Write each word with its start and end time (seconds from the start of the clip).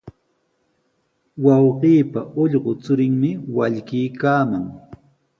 Wawqiipa 1.45 2.21
ullqu 2.41 2.71
churinmi 2.83 3.29
wallkiykaaman. 3.55 4.65